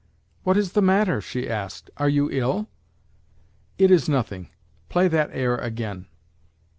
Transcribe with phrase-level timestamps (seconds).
[0.41, 1.91] "What is the matter?" she asked.
[1.97, 2.67] "Are you ill?"
[3.77, 4.49] "It is nothing;
[4.89, 6.07] play that air again."